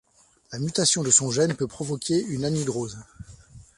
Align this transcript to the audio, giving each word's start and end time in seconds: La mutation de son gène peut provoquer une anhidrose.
La 0.51 0.57
mutation 0.57 1.03
de 1.03 1.11
son 1.11 1.29
gène 1.29 1.53
peut 1.55 1.67
provoquer 1.67 2.19
une 2.21 2.43
anhidrose. 2.43 2.97